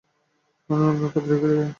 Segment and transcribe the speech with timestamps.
[0.69, 1.65] আনুন আপনার পাদ্রি ডেকে।